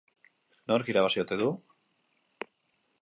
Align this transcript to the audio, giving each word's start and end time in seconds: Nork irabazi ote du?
Nork 0.71 0.89
irabazi 0.93 1.23
ote 1.25 1.39
du? 1.43 1.51